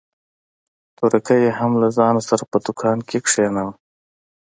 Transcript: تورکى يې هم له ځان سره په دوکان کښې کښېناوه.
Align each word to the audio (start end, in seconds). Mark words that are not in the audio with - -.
تورکى 0.97 1.35
يې 1.43 1.51
هم 1.59 1.71
له 1.81 1.87
ځان 1.97 2.15
سره 2.27 2.43
په 2.51 2.57
دوکان 2.65 2.97
کښې 3.07 3.19
کښېناوه. 3.25 3.73